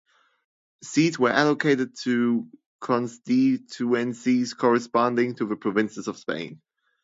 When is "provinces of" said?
5.55-6.17